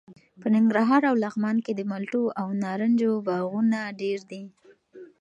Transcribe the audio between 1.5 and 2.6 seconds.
کې د مالټو او